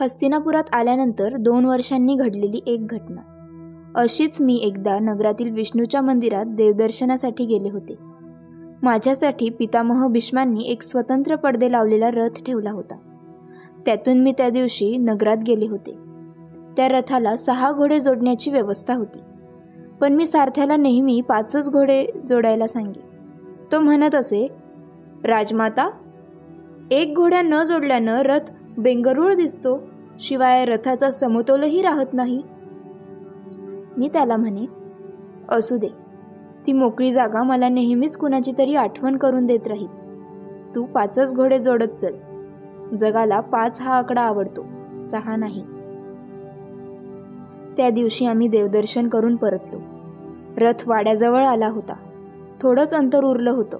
हस्तिनापुरात 0.00 0.62
आल्यानंतर 0.72 1.36
दोन 1.36 1.64
वर्षांनी 1.64 2.14
घडलेली 2.14 2.62
एक 2.66 2.86
घटना. 2.86 3.20
अशीच 3.94 4.40
मी 4.40 4.56
एकदा 4.56 4.98
नगरातील 4.98 5.50
विष्णूच्या 5.50 6.00
मंदिरात 6.00 6.44
देवदर्शनासाठी 6.46 7.46
गेले 7.46 7.70
होते. 7.70 7.94
माझ्यासाठी 8.82 9.50
पितामह 9.50 10.08
भीष्मांनी 10.08 10.60
एक 10.60 10.82
स्वतंत्र 10.82 11.36
पडदे 11.36 11.72
लावलेला 11.72 12.10
रथ 12.10 12.44
ठेवला 12.46 12.70
होता. 12.70 12.94
त्यातून 13.86 14.18
मी 14.18 14.32
त्या 14.32 14.50
दिवशी 14.50 14.96
नगरात 14.96 15.36
गेले 15.46 15.66
होते. 15.66 15.98
त्या 16.76 16.88
रथाला 16.88 17.36
सहा 17.36 17.72
घोडे 17.72 18.00
जोडण्याची 18.00 18.50
व्यवस्था 18.50 18.94
होती. 18.94 19.18
पण 20.00 20.12
मी 20.12 20.26
सारथ्याला 20.26 20.76
नेहमी 20.76 21.20
पाचच 21.20 21.70
घोडे 21.70 22.06
जोडायला 22.28 22.66
सांगे. 22.66 23.00
तो 23.72 23.80
म्हणत 23.80 24.14
असे 24.14 24.48
राजमाता 25.24 25.90
एक 26.90 27.14
घोड्या 27.16 27.42
न 27.42 27.64
जोडल्यानं 27.64 28.14
रथ 28.14 28.52
बेंगरूळ 28.78 29.34
दिसतो 29.34 29.82
शिवाय 30.20 30.64
रथाचा 30.64 31.10
समतोलही 31.10 31.82
राहत 31.82 32.14
नाही. 32.14 32.42
मी 33.96 34.08
त्याला 34.08 34.36
म्हणे 34.36 34.66
असू 35.48 35.76
दे 35.76 35.88
ती 36.66 36.72
मोकळी 36.72 37.12
जागा 37.12 37.42
मला 37.42 37.68
नेहमीच 37.68 38.16
कुणाची 38.16 38.52
तरी 38.58 38.74
आठवण 38.74 39.16
करून 39.16 39.46
देत 39.46 39.66
राहील. 39.66 39.86
तू 40.74 40.84
पाचच 40.84 41.34
घोडे 41.34 41.58
जोडत 41.58 41.96
चल. 42.00 42.14
जगाला 42.96 43.40
पाच 43.40 43.80
हा 43.82 43.94
आकडा 43.94 44.20
आवडतो 44.20 44.64
सहा 45.02 45.36
नाही. 45.36 45.62
त्या 47.76 47.90
दिवशी 47.90 48.26
आम्ही 48.26 48.48
देवदर्शन 48.48 49.08
करून 49.08 49.36
परतलो. 49.36 49.80
रथ 50.56 50.88
वाड्याजवळ 50.88 51.46
आला 51.46 51.68
होता. 51.68 51.94
थोडंच 52.62 52.94
अंतर 52.94 53.24
उरलं 53.24 53.50
होतं 53.50 53.78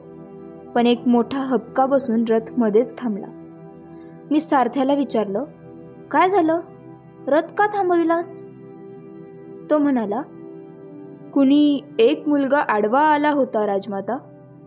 पण 0.74 0.86
एक 0.86 1.08
मोठा 1.08 1.38
हपका 1.38 1.86
बसून 1.86 2.24
रथ 2.28 2.52
मध्येच 2.58 2.98
थांबला. 2.98 3.26
मी 4.30 4.40
सारथ्याला 4.40 4.94
विचारलं 4.94 5.44
काय 6.10 6.30
झालं? 6.30 6.60
रथ 7.26 7.54
का 7.58 7.66
थांबविलास? 7.66 8.46
तो 9.70 9.78
म्हणाला 9.78 10.22
कुणी 11.34 11.80
एक 11.98 12.28
मुलगा 12.28 12.58
आडवा 12.58 13.00
आला 13.00 13.30
होता 13.30 13.66
राजमाता. 13.66 14.18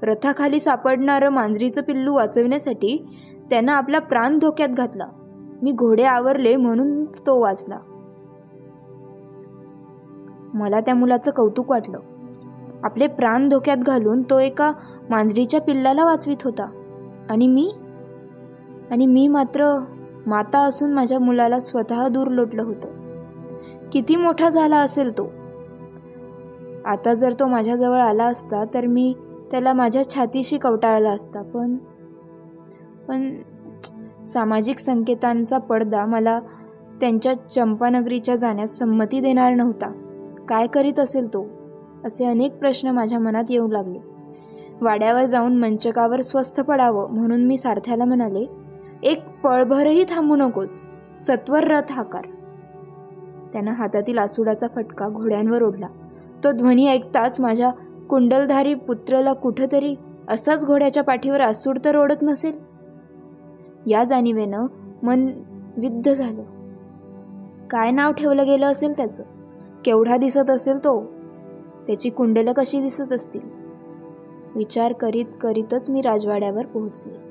रथाखाली 0.02 0.60
सापडणारं 0.60 1.30
मांजरीचं 1.30 1.82
पिल्लू 1.82 2.16
वाचवण्यासाठी 2.16 3.06
त्यानं 3.50 3.72
आपला 3.72 4.00
प्राण 4.00 4.38
धोक्यात 4.38 4.70
घातला. 4.70 5.08
मी 5.62 5.72
घोडे 5.72 6.04
आवरले 6.04 6.56
म्हणून 6.56 7.06
तो 7.06 7.42
वाचला. 7.42 7.80
मला 10.54 10.80
त्या 10.80 10.96
मुलाचं 10.96 11.32
कौतुक 11.32 11.70
वाटलं. 11.70 12.00
आपले 12.84 13.08
प्राण 13.08 13.50
धोक्यात 13.50 13.78
घालून 13.78 14.22
तो 14.22 14.40
एका 14.40 14.72
मांजरीच्या 15.10 15.62
पिल्लाला 15.62 16.06
वाचवित 16.06 16.44
होता 16.44 16.70
आणि 17.30 17.48
मी 17.48 17.72
आणि 18.92 19.06
मी 19.06 19.28
मात्र 19.28 19.80
माता 20.28 20.60
असून 20.60 20.94
माझ्या 20.94 21.20
मुलाला 21.20 21.60
स्वतः 21.60 22.08
दूर 22.08 22.28
लोटलं 22.28 22.64
होतं. 22.64 22.88
किती 23.92 24.16
मोठा 24.16 24.50
झाला 24.50 24.78
असेल 24.78 25.18
तो. 25.18 25.32
आता 26.86 27.14
जर 27.14 27.34
तो 27.34 27.48
माझ्याजवळ 27.48 28.02
आला 28.02 28.26
असता 28.26 28.64
तर 28.74 28.86
मी 28.86 29.14
त्याला 29.52 29.74
माझ्या 29.74 30.10
छातीशी 30.10 30.58
कवटाळला 30.58 31.12
असता. 31.12 31.42
पण 31.42 31.78
पण 33.08 33.36
सामाजिक 34.26 34.80
संकेतांचा 34.80 35.58
पडदा 35.58 36.06
मला 36.06 36.40
त्यांच्या 37.02 37.34
चंपानगरीच्या 37.34 38.36
जाण्यास 38.36 38.78
संमती 38.78 39.20
देणार 39.20 39.54
नव्हता. 39.54 39.92
काय 40.50 40.68
करीत 40.68 41.00
असेल 41.00 41.28
तो? 41.28 41.46
असे 42.06 42.26
अनेक 42.26 42.60
प्रश्न 42.60 42.90
माझ्या 42.90 43.20
मनात 43.20 43.44
येऊ 43.50 43.68
लागले. 43.68 44.00
वाड्यावर 44.82 45.26
जाऊन 45.26 45.58
मंचकावर 45.58 46.22
स्वस्थ 46.22 46.62
पडावं 46.62 47.12
म्हणून 47.12 47.46
मी 47.46 47.58
सारथ्याला 47.58 48.06
म्हणाले 48.06 48.69
एक 49.04 49.42
पळभरही 49.44 50.04
थांबू 50.04 50.36
नकोस. 50.36 50.88
सत्वर 51.22 51.64
रथ 51.64 51.92
हाकार 51.92 52.26
त्यानं 53.54 53.72
हातातील 53.72 54.18
आसुडाचा 54.18 54.68
फटका 54.68 55.10
घोड्यांवर 55.10 55.62
ओढला. 55.62 55.88
तो 56.44 56.52
ध्वनी 56.52 56.88
ऐकताच 56.88 57.42
माझ्या 57.42 57.72
कुंडलधारी 58.10 58.74
पुत्रला 58.74 59.34
कुठंतरी 59.34 59.96
असाच 60.30 60.66
घोड्याच्या 60.66 61.04
पाठीवर 61.04 61.42
आसूड 61.42 61.78
तर 61.86 61.96
ओढत 61.96 62.22
नसेल? 62.22 62.60
या 63.88 64.04
जाणीवेनं 64.04 64.66
मन 65.04 65.28
विद्ध 65.78 66.14
झालं. 66.14 66.44
काय 67.68 67.92
नाव 67.92 68.12
ठेवलं 68.12 68.46
गेलं 68.46 68.66
असेल 68.66 68.92
त्याचं? 68.98 69.24
केवढा 69.86 70.18
दिसत 70.18 70.50
असेल 70.50 70.78
तो? 70.78 71.06
त्याची 71.88 72.10
कुंडलं 72.10 72.54
कशी 72.54 72.82
दिसत 72.82 73.14
असतील? 73.14 73.42
विचार 74.56 74.94
करीत 74.94 75.26
करीतच 75.42 75.90
मी 75.90 76.02
राजवाड्यावर 76.02 76.66
पोहोचले. 76.66 77.29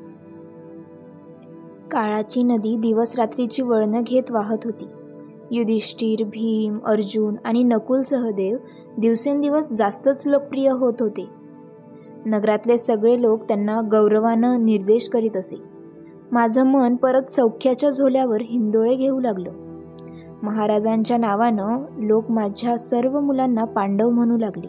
काळाची 1.91 2.43
नदी 2.43 2.77
दिवसरात्रीची 2.77 3.63
वळणं 3.63 4.03
घेत 4.03 4.31
वाहत 4.31 4.59
होती. 4.65 4.89
युधिष्ठिर 5.51 6.25
भीम 6.25 6.79
अर्जुन 6.87 7.37
आणि 7.45 7.63
नकुल 7.63 8.03
सहदेव 8.03 8.57
दिवसेंदिवस 8.99 9.73
जास्तच 9.73 10.27
लोकप्रिय 10.27 10.71
होत 10.71 10.95
होते. 11.01 11.29
नगरातले 12.27 12.79
सगळे 12.79 13.23
लोक 13.23 13.43
त्यांना 13.43 13.81
गौरवानं 13.81 14.65
निर्देश 14.65 15.09
करीत 15.09 15.37
असे. 15.37 15.57
माझं 16.33 16.67
मन 16.67 16.97
परत 16.97 17.33
सौख्याच्या 17.33 17.91
झोल्यावर 17.91 18.41
हिंदोळे 18.41 18.95
घेऊ 18.95 19.21
लागलं. 19.21 19.53
महाराजांच्या 20.43 21.17
नावानं 21.17 21.85
लोक 21.99 22.31
माझ्या 22.31 22.79
सर्व 22.79 23.21
मुलांना 23.21 23.65
पांडव 23.65 24.11
म्हणू 24.11 24.37
लागले. 24.37 24.67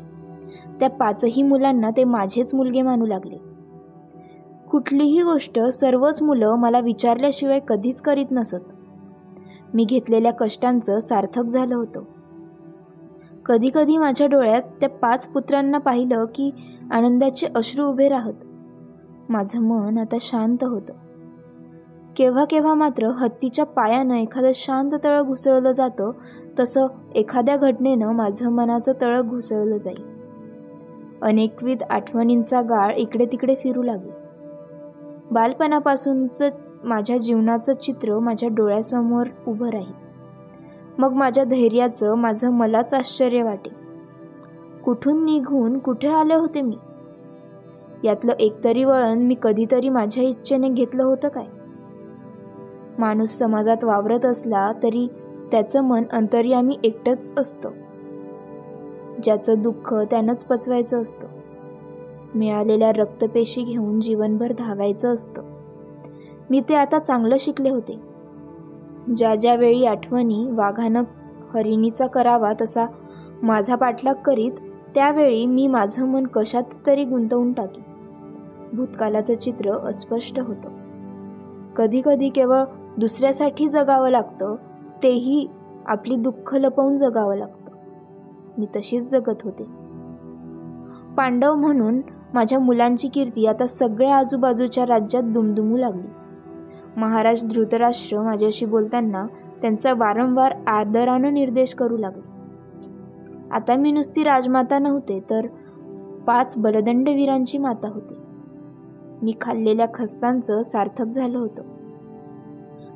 त्या 0.80 0.90
पाचही 0.90 1.44
मुलांना 1.44 1.90
ते 1.90 2.04
माझेच 2.04 2.54
मुलगे 2.54 2.82
मानू 2.82 3.06
लागले. 3.06 3.49
कुठलीही 4.72 5.22
गोष्ट 5.22 5.60
सर्वच 5.60 6.22
मुलं 6.22 6.56
मला 6.56 6.80
विचारल्याशिवाय 6.80 7.60
कधीच 7.68 8.02
करीत 8.02 8.26
नसत. 8.32 8.56
मी 9.74 9.84
घेतलेल्या 9.84 10.34
कष्टांचं 10.34 11.00
सार्थक 11.00 11.44
झालं 11.44 11.76
होतं. 11.76 12.02
कधीकधी 13.46 13.98
माझ्या 13.98 14.28
डोळ्यात 14.28 14.62
त्या 14.62 14.90
पाच 14.90 15.28
पुत्रांना 15.28 15.78
पाहिलं 15.78 16.26
की 16.26 16.52
आनंदाचे 16.92 17.48
अश्रू 17.56 17.86
उभे 17.86 18.10
राहत. 18.10 18.34
माझं 19.30 19.62
मन 19.62 19.98
आता 19.98 20.18
शांत 20.22 20.64
होतं. 20.64 20.94
केव्हा 22.16 22.46
केव्हा 22.46 22.74
मात्र 22.74 23.08
हत्तीच्या 23.08 23.66
पायानं 23.66 24.16
एखादं 24.16 24.52
शांत 24.56 24.92
तळं 25.04 25.24
घुसळलं 25.26 25.72
जातं 25.72 26.12
तसं 26.60 26.88
एखाद्या 27.16 27.58
घटनेनं 27.58 28.12
माझं 28.12 28.50
मनाचं 28.50 28.94
तळं 29.02 29.22
घुसळलं 29.28 29.78
जाईल. 29.78 30.04
अनेकविध 31.22 31.84
आठवणींचा 31.90 32.62
गाळ 32.62 32.96
इकडे 32.96 33.26
तिकडे 33.26 33.56
फिरू 33.56 33.84
लागेल. 33.84 34.19
बालपणापासूनचं 35.32 36.50
माझ्या 36.84 37.18
जीवनाचं 37.18 37.74
चित्र 37.74 38.20
माझ्या 38.20 38.50
डोळ्यासमोर 38.52 39.28
उभं 39.48 39.70
राहील. 39.70 39.94
मग 40.98 41.14
माझ्या 41.14 41.44
धैर्याचं 41.44 42.16
माझं 42.16 42.50
मलाच 42.50 42.94
आश्चर्य 42.94 43.44
वाटे 43.44 43.70
कुठून 44.84 45.26
निघून 45.26 45.80
कुठे 45.80 46.08
आले 46.08 46.34
होते 46.34 46.62
मी? 46.62 46.78
यातलं 48.04 48.34
एकतरी 48.40 48.84
वळण 48.84 49.20
मी 49.20 49.36
कधीतरी 49.42 49.90
माझ्या 49.90 50.24
इच्छेने 50.24 50.70
घेतलं 50.70 51.04
होतं 51.04 51.28
काय? 51.28 51.46
माणूस 52.98 53.30
समाजात 53.30 53.84
वावरत 53.84 54.26
असला 54.26 54.72
तरी 54.84 55.08
त्याचं 55.52 55.82
मन 55.82 56.04
अंतर्यामी 56.12 56.78
एकटंच 56.84 57.40
असतं. 57.40 57.70
ज्याचं 59.24 59.62
दुःख 59.62 59.94
त्यानंच 59.94 60.46
पचवायचं 60.46 61.02
असतं. 61.02 61.28
मिळालेल्या 62.36 62.92
रक्तपेशी 62.92 63.64
घेऊन 63.64 64.00
जीवनभर 64.00 64.54
धावायचं 64.54 65.14
असतं. 65.14 65.42
मी 66.50 66.62
ते 66.70 66.76
आता 66.76 67.00
चांगलं 67.00 67.36
शिकले 67.40 67.70
होते. 67.70 68.00
ज्या 69.18 69.36
ज्या 69.36 69.56
वेळी 69.56 69.86
आठवणी 69.86 70.52
वाघानं 70.52 71.04
हरिणीचा 71.54 72.08
करावा 72.08 72.54
तसा 72.62 72.86
माझा 73.44 73.76
पाठलाग 73.76 74.16
करीत 74.26 74.52
त्यावेळी 74.96 75.46
मी 75.46 75.68
माझं 75.68 76.08
मन 76.08 76.28
कशात 76.28 76.64
तरी 76.86 77.04
गुंतवून 77.04 77.54
टाकी 77.54 77.82
भूतकालाचं 78.74 79.34
चित्र 79.34 79.72
अस्पष्ट 79.72 80.40
होतं. 80.40 80.70
कधीकधी 81.76 82.30
केवळ 82.30 82.64
दुसऱ्यासाठी 82.98 83.70
जगावं 83.70 84.10
लागतं 84.10 84.56
तेही 85.04 85.48
आपली 85.86 86.16
दुःख 86.16 86.56
लपवून 86.56 86.98
जगावं 86.98 87.36
लागतं. 87.36 87.72
मी 88.58 88.66
तशीच 88.66 89.12
जगत 89.12 89.44
होते. 89.44 89.64
पांडव 91.18 91.56
म्हणून 91.56 92.02
माझ्या 92.34 92.60
मुलांची 92.60 93.08
कीर्ती 93.08 93.46
आता 93.46 93.66
सगळ्या 93.66 94.18
आजूबाजूच्या 94.18 94.86
राज्यात 94.86 95.24
दुमदुमू 95.24 95.78
लागली. 95.78 96.08
महाराज 96.98 97.54
धृतराष्ट्र 97.54 98.22
माझ्याशी 98.22 98.66
बोलताना 98.66 99.28
त्यांचा 99.62 99.94
वारंवार 99.94 100.56
आदरानं 100.68 101.34
निर्देश 101.34 101.74
करू 101.74 101.98
लागले. 101.98 102.30
आता 103.52 103.76
मी 103.76 103.92
नुसती 103.92 104.24
राजमाता 104.24 104.80
नव्हते 104.80 105.24
तर 105.30 105.48
पाच 106.28 106.54
बलदंडवीरांची 106.58 107.58
माता 107.58 107.88
होते. 107.88 108.14
मी 109.22 109.34
खाल्लेल्या 109.42 109.86
खस्तांचं 109.94 110.62
सार्थक 110.62 111.06
झालं 111.06 111.38
होतं. 111.38 111.64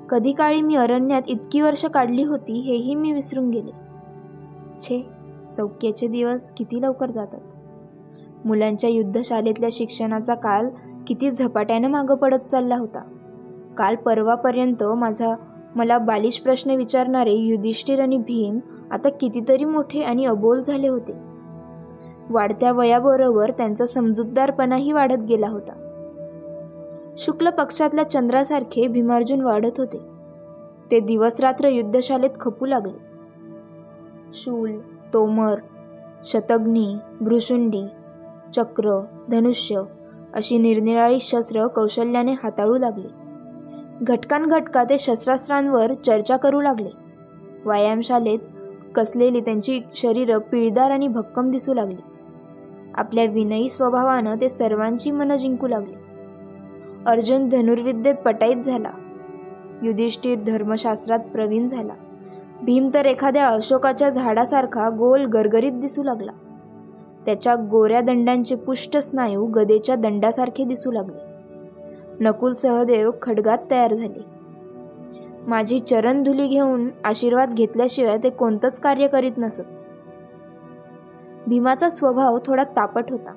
कधी 0.10 0.32
काळी 0.32 0.62
मी 0.62 0.76
अरण्यात 0.76 1.22
इतकी 1.28 1.62
वर्ष 1.62 1.86
काढली 1.86 2.24
होती 2.24 2.60
हेही 2.60 2.96
मी 2.96 3.12
विसरून 3.12 3.50
गेले. 3.50 3.72
छे 4.82 5.06
सौख्याचे 5.48 6.08
दिवस 6.08 6.54
किती 6.54 6.82
लवकर 6.82 7.12
जातात. 7.12 7.40
मुलांच्या 8.46 8.90
युद्धशालेतल्या 8.90 9.70
शिक्षणाचा 9.72 10.34
काल 10.34 10.70
किती 11.08 11.32
झपाट्यानं 11.32 11.90
मागं 11.90 12.16
पडत 12.16 12.50
चालला 12.52 12.76
होता. 12.76 13.00
काल 13.78 13.96
परवापर्यंत 13.96 14.84
माझा 14.84 15.36
मला 15.76 15.98
बालिश 15.98 16.40
प्रश्न 16.40 16.72
विचारणारे 16.72 17.34
युधिष्ठिर 17.34 18.02
आणि 18.02 18.18
भीम 18.18 18.60
आता 18.92 19.10
कितीतरी 19.10 19.66
मोठे 19.66 20.02
आणि 20.02 20.26
अबोल 20.26 20.62
झाले 20.62 20.88
होते. 20.88 21.14
वाढत्या 22.30 22.72
वयाबरोबर 22.72 23.52
त्यांचा 23.52 23.86
समजूतदारपणाही 23.86 24.92
वाढत 24.92 25.24
गेला 25.24 25.48
होता. 25.48 25.80
शुक्ल 27.18 27.50
पक्षातल्या 27.50 28.10
चंद्रासारखे 28.10 28.88
भीमार्जुन 28.88 29.42
वाढत 29.42 29.72
होते. 29.78 30.02
ते 30.92 31.00
दिवसरात्र 31.00 31.68
युद्धशालेत 31.68 32.30
खपू 32.40 32.66
लागले. 32.66 33.14
शूल 34.34 34.80
तोमर 35.14 35.56
शतग्नी 36.24 36.96
भृशुंडी 37.22 37.84
चक्र 38.56 39.06
धनुष्य 39.30 39.82
अशी 40.34 40.58
निरनिराळी 40.58 41.20
शस्त्र 41.22 41.68
कौशल्याने 41.68 42.32
हाताळू 42.32 42.78
लागले. 42.78 43.08
घटकांघटका 44.02 44.84
ते 44.84 44.98
शस्त्रास्त्रांवर 44.98 45.94
चर्चा 45.94 46.38
करू 46.38 46.62
लागले. 46.62 46.90
व्यायामशालेत 47.66 48.40
कसलेली 48.96 49.42
त्यांची 49.42 49.82
शरीरं 49.96 50.38
पिळदार 50.38 50.92
आणि 50.92 51.08
भक्कम 51.08 51.52
दिसू 51.52 51.74
लागली. 51.74 52.02
आपल्या 52.96 53.26
विनयी 53.26 53.70
स्वभावानं 53.70 54.36
ते 54.42 54.50
सर्वांची 54.50 55.12
मनं 55.12 55.36
जिंकू 55.36 55.68
लागले. 55.68 55.96
अर्जुन 57.06 57.50
धनुर्विद्येत 57.50 58.16
पटाईत 58.16 58.58
झाला. 58.58 58.92
युधिष्ठिर 59.84 60.40
धर्मशास्त्रात 60.40 61.20
प्रवीण 61.20 61.68
झाला. 61.68 61.94
भीम 62.62 62.90
तर 62.94 63.06
एखाद्या 63.06 63.48
अशोकाच्या 63.48 64.10
झाडासारखा 64.10 64.90
गोल 64.90 65.26
गरगरीत 65.26 65.72
दिसू 65.72 66.04
लागला. 66.04 66.32
त्याच्या 67.26 67.56
गोऱ्या 67.56 68.02
दंडांचे 68.02 68.56
पुष्ट 68.56 68.98
स्नायू 68.98 69.46
गदेच्या 69.46 69.96
दंडासारखे 69.96 70.64
दिसू 70.64 70.92
लागले. 70.92 71.34
नकुल 72.20 72.54
सहदेव 72.54 73.12
खडगात 73.22 73.58
तयार 73.72 73.94
झाले. 73.94 74.34
माझी 75.48 75.80
चरणधुली 75.80 76.48
घेऊन 76.48 76.88
आशीर्वाद 77.04 77.54
घेतल्याशिवाय 77.54 78.18
ते 78.18 78.30
कोणतंच 78.30 78.80
कार्य 78.80 79.08
करीत 79.08 79.32
नसत. 79.38 79.62
भीमाचा 81.48 81.90
स्वभाव 81.90 82.38
थोडा 82.46 82.64
तापट 82.64 83.12
होता. 83.12 83.34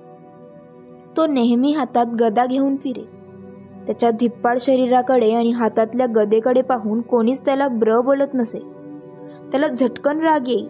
तो 1.16 1.26
नेहमी 1.26 1.72
हातात 1.72 2.06
गदा 2.20 2.46
घेऊन 2.46 2.76
फिरे. 2.76 3.16
त्याच्या 3.86 4.10
धिप्पाड 4.10 4.58
शरीराकडे 4.60 5.32
आणि 5.32 5.50
हातातल्या 5.50 6.06
गदेकडे 6.16 6.62
पाहून 6.62 7.00
कोणीच 7.00 7.44
त्याला 7.44 7.68
ब्र 7.68 8.00
बोलत 8.00 8.34
नसे. 8.34 8.58
त्याला 9.50 9.66
झटकन 9.66 10.20
राग 10.20 10.48
येई. 10.48 10.68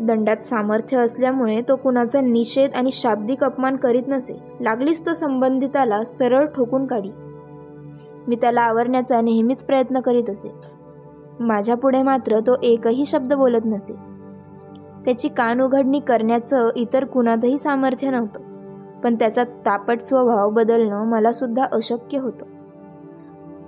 दंडात 0.00 0.36
सामर्थ्य 0.36 0.96
असल्यामुळे 0.96 1.60
तो 1.68 1.76
कुणाचा 1.76 2.20
निषेध 2.20 2.74
आणि 2.74 2.90
शाब्दिक 2.92 3.44
अपमान 3.44 3.76
करीत 3.76 4.02
नसे 4.08 4.42
लागलीच 4.60 5.06
तो 5.06 5.14
संबंधिताला 5.14 6.02
सरळ 6.04 6.46
ठोकून 6.46 6.86
काढी. 6.86 7.10
मी 8.28 8.36
त्याला 8.36 8.60
आवरण्याचा 8.60 9.20
नेहमीच 9.20 9.64
प्रयत्न 9.64 10.00
करीत 10.00 10.30
असे. 10.30 10.52
माझ्यापुढे 11.40 12.02
मात्र 12.02 12.40
तो 12.40 12.54
एकही 12.62 13.06
शब्द 13.06 13.32
बोलत 13.32 13.64
नसे. 13.64 13.92
त्याची 15.04 15.28
कान 15.28 15.60
उघडणी 15.60 16.00
करण्याचं 16.00 16.68
इतर 16.76 17.04
कुणातही 17.04 17.58
सामर्थ्य 17.58 18.10
नव्हतं 18.10 18.40
पण 19.00 19.14
त्याचा 19.14 19.44
तापट 19.44 20.00
स्वभाव 20.00 20.50
बदलणं 20.50 21.06
मला 21.06 21.32
सुद्धा 21.32 21.66
अशक्य 21.72 22.18
होतं. 22.18 22.46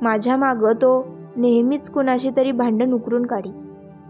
माझ्या 0.03 0.37
मागं 0.37 0.73
तो 0.73 1.07
नेहमीच 1.37 1.91
कुणाशी 1.91 2.31
तरी 2.37 2.53
भांडण 2.53 2.93
उकरून 2.93 3.27
काढी. 3.27 3.51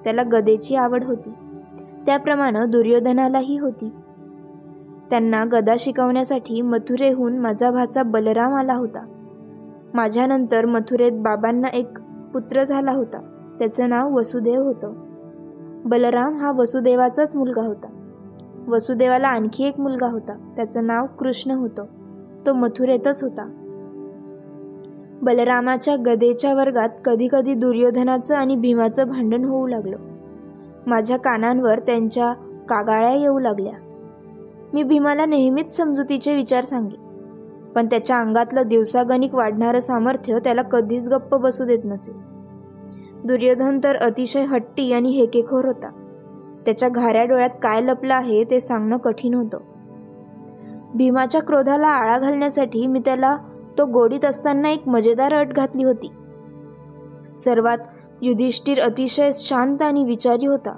त्याला 0.04 0.22
गदेची 0.32 0.76
आवड 0.76 1.04
होती. 1.04 1.30
त्याप्रमाणे 2.06 2.66
दुर्योधनालाही 2.66 3.58
होती. 3.58 3.90
त्यांना 5.10 5.44
गदा 5.52 5.74
शिकवण्यासाठी 5.78 6.62
मथुरेहून 6.62 7.38
माझा 7.38 7.70
भाचा 7.70 8.02
बलराम 8.02 8.54
आला 8.54 8.74
होता. 8.74 9.06
माझ्यानंतर 9.94 10.66
मथुरेत 10.66 11.12
बाबांना 11.12 11.68
एक 11.68 11.98
पुत्र 12.32 12.64
झाला 12.64 12.92
होता. 12.92 13.18
त्याचं 13.58 13.88
नाव 13.88 14.12
वसुदेव 14.12 14.62
होतं. 14.62 14.92
बलराम 15.84 16.36
हा 16.36 16.52
वसुदेवाचाच 16.52 17.36
मुलगा 17.36 17.62
होता. 17.62 17.86
वसुदेवाला 18.68 19.28
आणखी 19.28 19.64
एक 19.64 19.80
मुलगा 19.80 20.06
होता. 20.06 20.52
त्याचं 20.56 20.86
नाव 20.86 21.06
कृष्ण 21.06 21.50
होतं. 21.50 21.84
तो 22.46 22.54
मथुरेतच 22.54 23.22
होता. 23.22 23.48
बलरामाच्या 25.22 25.96
गदेच्या 25.96 26.54
वर्गात 26.54 26.88
कधीकधी 27.04 27.54
दुर्योधनाचं 27.54 28.36
आणि 28.36 28.56
भीमाचं 28.56 29.08
भांडण 29.08 29.44
होऊ 29.44 29.66
लागलं. 29.66 29.96
माझ्या 30.86 31.16
कानांवर 31.16 31.78
त्यांच्या 31.78 32.32
कागाळ्या 32.68 33.14
येऊ 33.14 33.38
लागल्या. 33.38 33.72
मी 34.72 34.82
भीमाला 34.82 35.26
नेहमीच 35.26 35.76
समजुतीचे 35.76 36.34
विचार 36.34 36.64
सांगे 36.64 36.96
पण 37.74 37.86
त्याच्या 37.86 38.18
अंगातलं 38.18 38.62
दिवसागणिक 38.62 39.34
वाढणारं 39.34 39.80
सामर्थ्य 39.80 40.38
त्याला 40.38 40.62
कधीच 40.62 41.08
गप्प 41.08 41.34
बसू 41.34 41.64
देत 41.64 41.78
नसे. 41.84 42.12
दुर्योधन 43.24 43.78
तर 43.84 43.96
अतिशय 43.96 44.42
हट्टी 44.42 44.92
आणि 44.92 45.10
हेकेखोर 45.10 45.64
होता. 45.64 45.90
त्याच्या 46.66 46.88
घाऱ्या 46.88 47.24
डोळ्यात 47.24 47.50
काय 47.62 47.80
लपलं 47.80 48.14
आहे 48.14 48.44
ते 48.44 48.60
सांगणं 48.60 48.96
कठीण 48.96 49.34
होतं. 49.34 49.58
भीमाच्या 50.94 51.42
क्रोधाला 51.42 51.88
आळा 51.88 52.18
घालण्यासाठी 52.18 52.86
मी 52.86 52.98
त्याला 52.98 53.36
तो 53.78 53.86
गोडीत 53.86 54.24
असताना 54.24 54.70
एक 54.70 54.88
मजेदार 54.88 55.34
अट 55.34 55.48
घातली 55.48 55.84
होती. 55.84 56.12
सर्वात 57.36 57.78
युधिष्ठिर 58.22 58.80
अतिशय 58.80 59.30
शांत 59.34 59.82
आणि 59.82 60.04
विचारी 60.04 60.46
होता. 60.46 60.76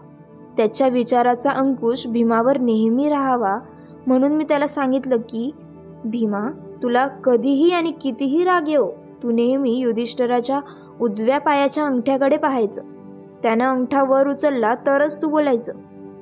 त्याच्या 0.56 0.88
विचाराचा 0.88 1.50
अंकुश 1.50 2.06
भीमावर 2.06 2.58
नेहमी 2.58 3.08
राहावा 3.08 3.58
म्हणून 4.06 4.32
मी 4.32 4.44
त्याला 4.44 4.66
सांगितलं 4.66 5.16
की 5.16 5.50
भीमा 6.04 6.48
तुला 6.82 7.06
कधीही 7.06 7.70
आणि 7.70 7.90
कितीही 7.90 8.44
राग 8.44 8.68
येऊ 8.68 8.90
तू 9.22 9.30
नेहमी 9.30 9.70
युधिष्ठराच्या 9.70 10.60
उजव्या 11.00 11.38
पायाच्या 11.38 11.84
अंगठ्याकडे 11.84 12.36
पाहायचं. 12.36 12.82
त्यानं 13.42 13.64
अंगठा 13.64 14.02
वर 14.02 14.28
उचलला 14.28 14.74
तरच 14.74 15.22
तू 15.22 15.28
बोलायचं. 15.28 15.72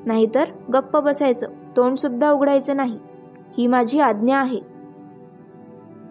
नाहीतर 0.07 0.45
गप्प 0.73 0.97
बसायचं 0.97 1.47
तोंडसुद्धा 1.77 2.31
उघडायचं 2.31 2.77
नाही. 2.77 2.99
ही 3.59 3.67
माझी 3.67 4.01
आज्ञा 4.01 4.39
आहे. 4.39 4.61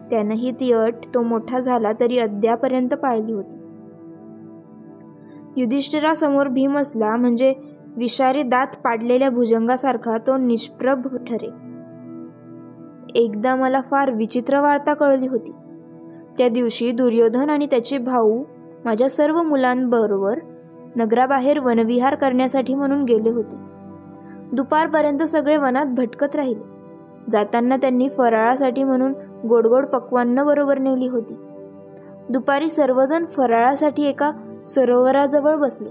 त्यानंही 0.09 0.51
ती 0.51 0.71
अट 0.71 0.93
तो 1.13 1.21
मोठा 1.21 1.59
झाला 1.59 1.91
तरी 1.99 2.17
अद्यापर्यंत 2.19 2.89
पाळली 2.89 3.33
होती. 3.33 3.60
युधिष्ठिरासमोर 5.57 6.47
भीम 6.47 6.77
असला 6.77 7.15
म्हणजे 7.15 7.53
विषारी 7.97 8.43
दात 8.43 8.67
पाडलेल्या 8.83 9.29
भुजंगासारखा 9.29 10.17
तो 10.17 10.37
निष्प्रभ 10.37 11.17
ठरे. 11.27 11.49
एकदा 13.15 13.55
मला 13.55 13.81
फार 13.91 14.11
विचित्र 14.11 14.61
वार्ता 14.61 14.93
कळली 14.93 15.27
होती. 15.27 15.51
त्या 16.37 16.49
दिवशी 16.49 16.91
दुर्योधन 16.91 17.49
आणि 17.49 17.65
त्याचे 17.65 17.97
भाऊ 17.97 18.43
माझ्या 18.85 19.09
सर्व 19.09 19.41
मुलांबरोबर 19.41 20.39
नगराबाहेर 20.95 21.59
वनविहार 21.59 22.15
करण्यासाठी 22.15 22.75
म्हणून 22.75 23.03
गेले 23.03 23.29
होते. 23.29 23.55
दुपारपर्यंत 24.53 25.19
सगळे 25.19 25.57
वनात 25.57 25.85
भटकत 25.85 26.35
राहिले. 26.35 26.63
जाताना 27.31 27.77
त्यांनी 27.77 28.09
फराळासाठी 28.09 28.83
म्हणून 28.83 29.13
गोडगोड 29.49 29.85
पक्वान्न 29.85 30.43
बरोबर 30.43 30.79
नेली 30.79 31.07
होती. 31.07 31.35
दुपारी 32.29 32.69
सर्वजण 32.69 33.25
फराळासाठी 33.25 34.03
एका 34.03 34.31
सरोवराजवळ 34.67 35.55
बसले. 35.55 35.89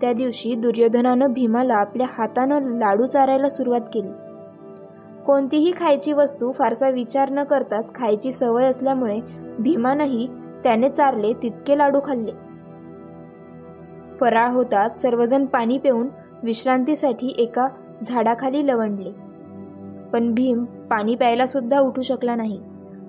त्या 0.00 0.12
दिवशी 0.12 0.54
दुर्योधनानं 0.54 1.32
भीमाला 1.32 1.74
आपल्या 1.74 2.06
हातानं 2.10 2.62
लाडू 2.62 3.06
चारायला 3.06 3.48
सुरुवात 3.48 3.80
केली. 3.80 4.08
कोणतीही 5.26 5.72
खायची 5.80 6.12
वस्तू 6.12 6.52
फारसा 6.52 6.88
विचार 6.88 7.30
न 7.30 7.44
करताच 7.44 7.94
खायची 7.94 8.32
सवय 8.32 8.64
असल्यामुळे 8.64 9.20
भीमानंही 9.58 10.28
त्याने 10.62 10.88
चारले 10.88 11.32
तितके 11.32 11.78
लाडू 11.78 12.00
खाल्ले. 12.04 12.32
फराळ 14.20 14.50
होताच 14.50 15.02
सर्वजण 15.02 15.44
पाणी 15.44 15.78
पिऊन 15.78 16.08
विश्रांतीसाठी 16.42 17.34
एका 17.38 17.68
झाडाखाली 18.04 18.66
लवंडले. 18.66 19.10
पण 20.12 20.34
भीम 20.34 20.64
पाणी 20.64 21.14
प्यायला 21.14 21.46
सुद्धा 21.46 21.80
उठू 21.80 22.02
शकला 22.02 22.34
नाही. 22.34 22.60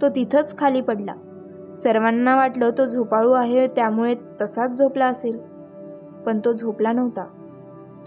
तो 0.02 0.10
तिथंच 0.10 0.58
खाली 0.58 0.82
पडला. 0.82 1.14
सर्वांना 1.76 2.36
वाटलं 2.36 2.70
तो 2.78 2.86
झोपाळू 2.86 3.32
आहे 3.32 3.68
त्यामुळे 3.68 4.16
तसाच 4.42 4.72
झोपला 4.72 5.06
असेल. 5.06 5.38
पण 6.26 6.40
तो 6.46 6.54
झोपला 6.54 6.92
नव्हता. 6.92 7.24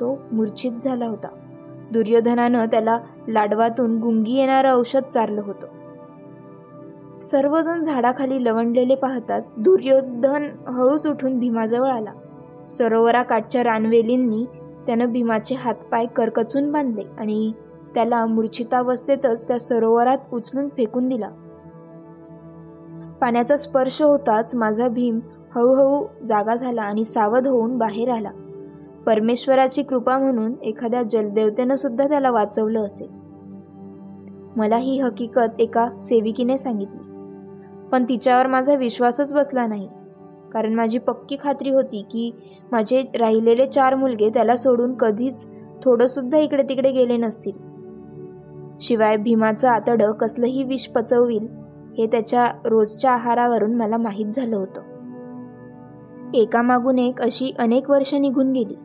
तो 0.00 0.19
मूर्छित 0.33 0.73
झाला 0.83 1.07
होता. 1.07 1.29
दुर्योधनानं 1.93 2.64
त्याला 2.64 2.99
लाडवातून 3.29 3.99
गुंगी 3.99 4.33
येणारं 4.33 4.75
औषध 4.75 5.02
चारलं 5.14 5.43
होतं. 5.45 5.67
सर्वजण 7.19 7.83
झाडाखाली 7.83 8.45
लवंडलेले 8.45 8.95
पाहताच 8.95 9.55
दुर्योधन 9.57 10.45
हळूच 10.67 11.07
उठून 11.07 11.38
भीमाजवळ 11.38 11.90
आला. 11.90 12.12
सरोवराकाठच्या 12.71 13.64
रानवेलींनी 13.64 14.45
त्यानं 14.87 15.12
भीमाचे 15.12 15.55
हातपाय 15.55 16.07
करकचून 16.07 16.73
बांधले 16.73 17.02
आणि 17.19 17.52
त्याला 17.95 18.26
मूर्छितावस्थेतच 18.26 19.49
त्या 19.49 19.59
सरोवरात 19.59 20.19
उचलून 20.33 20.69
फेकून 20.69 21.09
दिला. 21.09 21.31
पाण्याचा 23.21 23.57
स्पर्श 23.57 24.03
होताच 24.03 24.55
माझा 24.55 24.89
भीम 24.89 25.21
हळूहळू 25.55 26.07
जागा 26.27 26.55
झाला 26.55 26.83
आणि 26.83 27.05
सावध 27.05 27.47
होऊन 27.47 27.79
बाहेर 27.79 28.11
आला. 28.11 28.31
परमेश्वराची 29.07 29.83
कृपा 29.83 30.19
म्हणून 30.19 30.55
एखाद्या 30.62 31.03
जलदेवतेनं 31.03 31.75
सुद्धा 31.75 32.09
त्याला 32.09 32.31
वाचवलं 32.31 32.87
असेल. 32.87 33.09
मला 34.57 34.77
ही 34.77 35.00
हकीकत 35.00 35.61
एका 35.61 35.89
सेविकीने 36.00 36.59
सांगितली. 36.59 36.99
पण 37.93 38.05
तिच्यावर 38.09 38.47
माझा 38.47 38.75
विश्वासच 38.75 39.35
बसला 39.35 39.67
नाही. 39.67 39.89
कारण 40.53 40.75
माझी 40.75 40.99
पक्की 40.99 41.37
खात्री 41.43 41.71
होती 41.71 42.03
की 42.03 42.33
माझे 42.73 43.03
राहिलेले 43.15 43.67
चार 43.67 43.95
मुलगे 43.95 44.29
त्याला 44.29 44.57
सोडून 44.57 44.95
कधीच 44.95 45.49
थोडंसुद्धा 45.85 46.39
इकडे 46.39 46.62
तिकडे 46.62 46.91
गेले 46.91 47.17
नसतील. 47.17 47.53
शिवाय 48.81 49.17
भीमाचं 49.17 49.69
आतडं 49.69 50.12
कसलंही 50.12 50.65
विष 50.65 50.87
पचवतील 50.87 51.60
हे 52.00 52.07
त्याच्या 52.07 52.52
रोजच्या 52.64 53.12
आहारावरून 53.12 53.75
मला 53.75 53.97
माहीत 53.97 54.26
झालं 54.26 54.57
होतं. 54.57 54.80
एकामागून 56.35 56.99
एक 56.99 57.21
अशी 57.21 57.52
अनेक 57.59 57.90
वर्ष 57.90 58.14
निघून 58.14 58.52
गेली. 58.52 58.76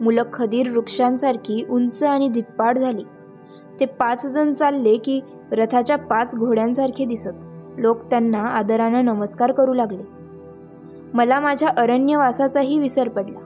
मुलं 0.00 0.22
खदीर 0.32 0.70
वृक्षांसारखी 0.70 1.66
उंच 1.70 2.02
आणि 2.02 2.28
धिप्पाड 2.28 2.78
झाली. 2.78 3.04
ते 3.80 3.86
पाच 3.86 4.26
जण 4.26 4.54
चालले 4.54 4.96
की 4.96 5.20
रथाच्या 5.52 5.98
पाच 5.98 6.36
घोड्यांसारखे 6.36 7.04
दिसत. 7.04 7.28
लोक 7.78 8.10
त्यांना 8.10 8.44
आदरानं 8.44 9.04
नमस्कार 9.04 9.52
करू 9.52 9.74
लागले. 9.74 10.02
मला 11.14 11.40
माझ्या 11.40 11.68
अरण्यवासाचाही 11.68 12.78
विसर 12.78 13.08
पडला. 13.08 13.38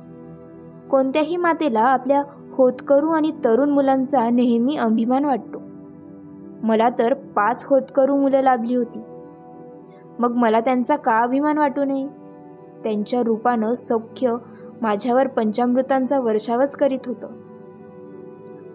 कोणत्याही 0.91 1.37
मातेला 1.37 1.81
आपल्या 1.81 2.23
होतकरू 2.53 3.11
आणि 3.11 3.31
तरुण 3.45 3.71
मुलांचा 3.71 4.31
नेहमी 4.31 4.77
अभिमान 4.77 5.25
वाटतो. 5.25 5.63
मला 6.63 6.89
तर 6.99 7.15
पाच 7.15 7.65
होतकरू 7.65 8.17
मुलं 8.17 8.41
लाभली 8.41 8.75
होती. 8.75 8.99
मग 10.23 10.33
मला 10.33 10.61
त्यांचा 10.61 10.97
का 10.97 11.19
अभिमान 11.19 11.59
वाटू 11.59 11.85
नये? 11.85 12.07
त्यांच्या 12.85 13.23
रूपानं 13.23 13.75
सौख्य 13.75 14.35
माझ्यावर 14.83 15.27
पंचामृतांचा 15.27 16.21
वर्षावच 16.21 16.77
करीत 16.77 16.99
होतं. 17.07 17.29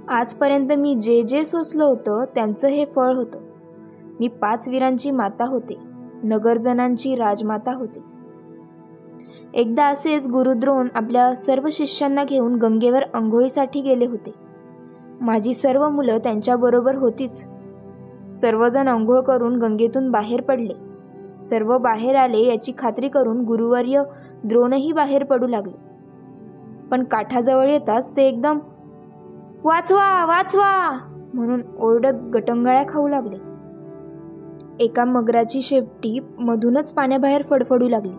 आजपर्यंत 0.08 0.74
मी 0.74 0.96
जे 0.96 1.22
जे 1.22 1.46
सोचलं 1.46 1.84
होतं 1.84 2.26
त्यांचं 2.36 2.68
हे 2.68 2.86
फळ 2.86 3.14
होतं. 3.14 3.40
मी 4.20 4.28
पाच 4.28 4.70
वीरांची 4.70 5.12
माता 5.12 5.46
होते 5.46 5.78
नगरजनांची 6.24 7.16
राजमाता 7.16 7.76
होते. 7.76 8.00
एकदा 9.54 9.86
असेच 9.86 10.28
गुरुद्रोण 10.28 10.88
आपल्या 10.96 11.36
सर्व 11.36 11.68
शिष्यांना 11.72 12.24
घेऊन 12.24 12.56
गंगेवर 12.56 13.04
अंघोळीसाठी 13.14 13.82
गेले 13.82 14.06
होते. 14.06 14.34
माझी 15.22 15.54
सर्व 15.54 15.90
मुलं 15.90 16.18
त्यांच्याबरोबर 16.18 16.96
होतीच. 16.96 17.48
सर्वजण 18.36 18.88
अंघोळ 18.88 19.22
करून 19.22 19.56
गंगेतून 19.56 20.12
बाहेर 20.12 20.42
पडले. 20.42 20.87
सर्व 21.42 21.78
बाहेर 21.78 22.16
आले 22.16 22.40
याची 22.40 22.74
खात्री 22.78 23.08
करून 23.08 23.42
गुरुवर्य 23.42 24.04
द्रोणही 24.44 24.92
बाहेर 24.92 25.24
पडू 25.24 25.48
लागले. 25.48 25.88
पण 26.92 27.04
काठाजवळ 27.04 27.70
येताच 27.70 28.18
ते 28.18 28.28
एकदम 28.28 28.60
वाचवा 29.64 30.26
वाचवा! 30.26 31.00
म्हणून 31.34 31.62
ओरडत 31.80 32.14
गटंगळ्या 32.34 32.84
खाऊ 32.90 33.08
लागले. 33.08 33.36
एका 34.80 35.06
मगराची 35.06 35.62
शेपटी 35.62 36.20
मधूनच 36.40 36.94
पाण्याबाहेर 36.94 37.42
फडफडू 37.42 37.90
लागली. 37.90 38.14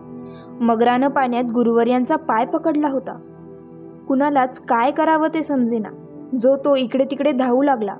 मगरानं 0.60 1.08
पाण्यात 1.08 1.44
गुरुवर्यांचा 1.44 2.16
पाय 2.16 2.44
पकडला 2.44 2.88
होता. 2.88 3.18
कुणालाच 4.08 4.58
काय 4.58 4.90
करावं 4.90 5.28
ते 5.34 5.42
समजेना. 5.42 5.88
जो 6.42 6.56
तो 6.56 6.76
इकडे 6.76 7.04
तिकडे 7.04 7.32
धावू 7.32 7.62
लागला. 7.62 7.96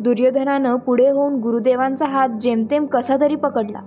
दुर्योधनानं 0.00 0.76
पुढे 0.76 1.10
होऊन 1.10 1.34
गुरुदेवांचा 1.34 2.06
हात 2.06 2.28
जेमतेम 2.28 2.86
कसा 2.86 3.16
तरी 3.20 3.36
पकडला. 3.36 3.80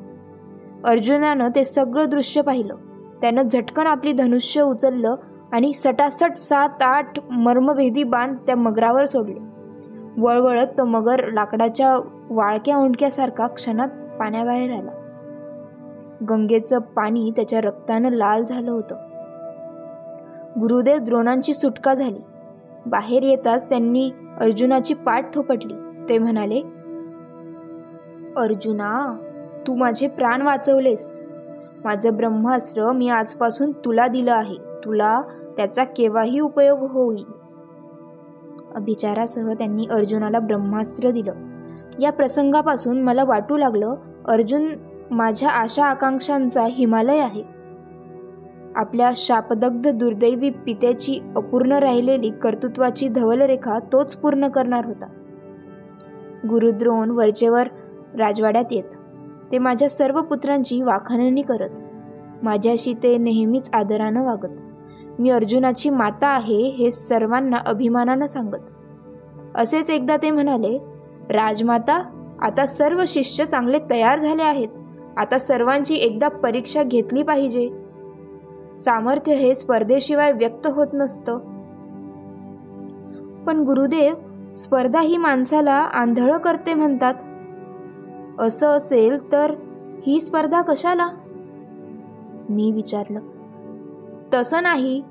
अर्जुनानं 0.85 1.49
ते 1.55 1.63
सगळं 1.63 2.09
दृश्य 2.09 2.41
पाहिलं. 2.41 2.75
त्यानं 3.21 3.47
झटकन 3.47 3.87
आपली 3.87 4.11
धनुष्य 4.11 4.61
उचललं 4.61 5.15
आणि 5.51 5.73
सटासट 5.73 6.35
सात 6.35 6.83
आठ 6.83 7.19
मर्मभेदी 7.31 8.03
बांध 8.03 8.37
त्या 8.37 8.55
मगरावर 8.55 9.05
सोडले. 9.05 9.39
वळवळत 10.17 10.67
तो 10.67 10.85
मगर 10.85 11.31
लाकडाच्या 11.31 11.97
वाळक्या 12.29 12.77
उंडक्यासारखा 12.77 13.47
क्षणात 13.47 13.87
पाण्याबाहेर 14.19 14.71
आला. 14.71 14.91
गंगेचं 16.29 16.79
पाणी 16.79 17.31
त्याच्या 17.35 17.61
रक्तानं 17.61 18.09
लाल 18.09 18.43
झालं 18.43 18.71
होतं. 18.71 18.95
गुरुदेव 20.59 20.97
द्रोणांची 20.97 21.53
सुटका 21.53 21.93
झाली. 21.93 22.19
बाहेर 22.85 23.23
येताच 23.23 23.69
त्यांनी 23.69 24.11
अर्जुनाची 24.41 24.93
पाठ 24.93 25.33
थोपटली. 25.33 25.73
ते 26.09 26.17
म्हणाले 26.17 26.59
अर्जुना 28.37 29.17
तू 29.69 29.75
माझे 29.75 30.07
प्राण 30.07 30.41
वाचवलेस. 30.41 31.23
माझं 31.83 32.13
ब्रह्मास्त्र 32.13 32.91
मी 32.91 33.09
आजपासून 33.09 33.71
तुला 33.71 34.07
दिलं 34.07 34.33
आहे. 34.33 34.55
तुला 34.85 35.21
त्याचा 35.57 35.83
केव्हाही 35.83 36.39
उपयोग 36.39 36.79
होईल. 36.79 37.25
अभिचारासह 38.75 39.53
त्यांनी 39.53 39.87
अर्जुनाला 39.91 40.39
ब्रह्मास्त्र 40.39 41.09
दिलं. 41.09 41.33
या 41.99 42.11
प्रसंगापासून 42.11 43.01
मला 43.01 43.23
वाटू 43.23 43.57
लागलं 43.57 43.95
अर्जुन 44.27 44.67
माझ्या 45.11 45.49
आशा 45.49 45.85
आकांक्षांचा 45.85 46.65
हिमालय 46.69 47.19
आहे. 47.19 47.43
आपल्या 48.75 49.11
शापदग्ध 49.15 49.91
दुर्दैवी 49.91 50.49
पित्याची 50.49 51.19
अपूर्ण 51.35 51.71
राहिलेली 51.71 52.29
कर्तृत्वाची 52.29 53.07
धवलरेखा 53.07 53.79
तोच 53.79 54.15
पूर्ण 54.15 54.47
करणार 54.47 54.85
होता. 54.85 55.05
गुरुद्रोण 56.49 57.09
वरचेवर 57.09 57.67
राजवाड्यात 58.19 58.65
येत. 58.71 58.95
ते 59.51 59.57
माझ्या 59.57 59.89
सर्व 59.89 60.21
पुत्रांची 60.21 60.81
वाखाणणी 60.81 61.41
करत. 61.41 61.69
माझ्याशी 62.43 62.93
ते 62.93 63.17
नेहमीच 63.17 63.69
आदरानं 63.73 64.25
वागत. 64.25 64.49
मी 65.19 65.29
अर्जुनाची 65.29 65.89
माता 65.89 66.27
आहे 66.27 66.69
हे 66.69 66.91
सर्वांना 66.91 67.57
अभिमानानं 67.57 68.25
सांगत. 68.25 68.57
असेच 69.55 69.89
एकदा 69.89 70.17
ते 70.17 70.31
म्हणाले 70.31 70.77
राजमाता 71.29 72.03
आता 72.41 72.65
सर्व 72.65 73.03
शिष्य 73.07 73.45
चांगले 73.45 73.79
तयार 73.89 74.19
झाले 74.19 74.43
आहेत. 74.43 74.67
आता 75.17 75.37
सर्वांची 75.37 75.95
एकदा 75.95 76.27
परीक्षा 76.27 76.83
घेतली 76.83 77.23
पाहिजे. 77.23 77.69
सामर्थ्य 78.79 79.33
हे 79.33 79.55
स्पर्धेशिवाय 79.55 80.31
व्यक्त 80.31 80.67
होत 80.67 80.87
नसतं. 80.93 81.37
पण 83.43 83.59
गुरुदेव 83.59 84.13
स्पर्धा 84.53 85.01
ही 85.01 85.17
माणसाला 85.17 85.73
आंधळं 85.73 86.37
करते 86.37 86.73
म्हणतात. 86.73 87.13
असं 88.39 88.67
असेल 88.67 89.31
तर 89.31 89.51
ही 90.07 90.21
स्पर्धा 90.21 90.61
कशाला? 90.61 91.09
मी 92.49 92.71
विचारलं. 92.71 93.19
तसं 94.33 94.63
नाही. 94.63 95.03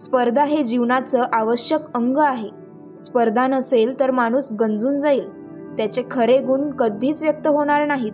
स्पर्धा 0.00 0.44
हे 0.44 0.62
जीवनाचं 0.62 1.22
आवश्यक 1.32 1.80
अंग 1.94 2.18
आहे. 2.18 2.48
स्पर्धा 2.98 3.46
नसेल 3.46 4.00
तर 4.00 4.10
माणूस 4.10 4.52
गंजून 4.60 5.00
जाईल. 5.00 5.40
त्याचे 5.76 6.02
खरे 6.10 6.38
गुण 6.38 6.70
कधीच 6.70 7.22
व्यक्त 7.22 7.46
होणार 7.46 7.86
नाहीत. 7.86 8.12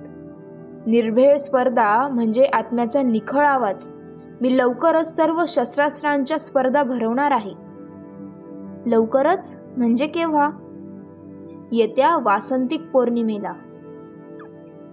निर्भेळ 0.87 1.37
स्पर्धा 1.37 2.09
म्हणजे 2.09 2.45
आत्म्याचा 2.45 3.03
निखळ 3.03 3.47
आवाज. 3.47 3.89
मी 4.41 4.59
लवकरच 4.59 5.17
सर्व 5.17 5.45
शस्त्रास्त्रांच्या 5.49 6.39
स्पर्धा 6.39 6.83
भरवणार 6.83 7.31
आहे. 7.31 7.53
लवकरच? 8.87 9.61
म्हणजे 9.77 10.07
केव्हा? 10.07 10.51
येत्या 11.73 12.19
वासंतिक 12.19 12.83
पौर्णिमेला. 12.93 13.53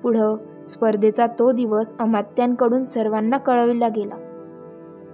पुढं 0.03 0.35
स्पर्धेचा 0.67 1.27
तो 1.27 1.51
दिवस 1.51 1.97
अमात्यांकडून 1.99 2.83
सर्वांना 2.83 3.37
कळविला 3.37 3.87
गेला. 3.87 4.15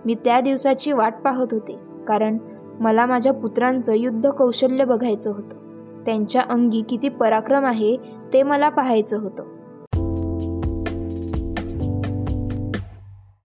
मी 0.05 0.15
त्या 0.15 0.41
दिवसाची 0.41 0.91
वाट 0.91 1.13
पाहत 1.25 1.47
होते 1.51 1.79
कारण 2.07 2.37
मला 2.79 3.05
माझ्या 3.05 3.33
पुत्रांचं 3.33 3.93
युद्ध 3.93 4.29
कौशल्य 4.29 4.85
बघायचं 4.85 5.31
होतं. 5.31 5.57
त्यांच्या 6.05 6.41
अंगी 6.41 6.81
किती 6.81 7.09
पराक्रम 7.09 7.65
आहे 7.65 7.97
ते 8.33 8.43
मला 8.43 8.69
पाहायचं 8.69 9.19
होतं. 9.19 9.43